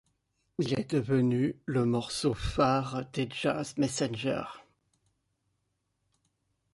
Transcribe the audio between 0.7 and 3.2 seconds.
est devenu le morceau phare